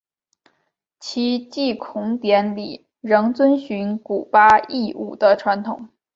[0.99, 5.89] 其祭孔典礼仍遵循古八佾舞的传统。